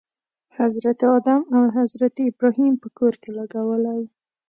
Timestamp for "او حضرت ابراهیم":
1.55-2.73